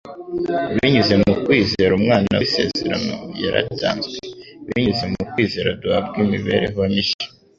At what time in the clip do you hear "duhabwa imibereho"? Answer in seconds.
5.81-6.79